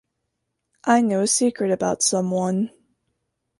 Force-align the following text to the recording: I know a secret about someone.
I 0.83 1.01
know 1.03 1.21
a 1.21 1.27
secret 1.27 1.69
about 1.69 2.01
someone. 2.01 2.71